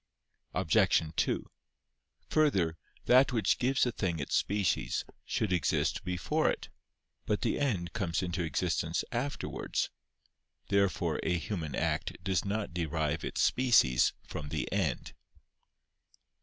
[0.55, 1.03] Obj.
[1.15, 1.51] 2:
[2.29, 6.69] Further, that which gives a thing its species should exist before it.
[7.27, 9.91] But the end comes into existence afterwards.
[10.69, 15.13] Therefore a human act does not derive its species from the end.